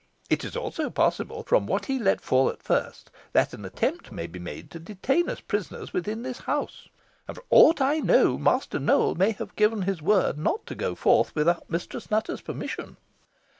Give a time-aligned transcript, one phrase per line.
[0.31, 4.25] It is also possible, from what he let fall at first, that an attempt may
[4.25, 6.89] be made to detain us prisoners within this house,
[7.27, 10.95] and, for aught I know, Master Nowell may have given his word not to go
[10.95, 12.97] forth without Mistress Nutter's permission.